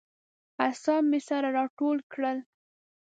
[0.65, 2.37] اعصاب مې سره راټول کړل.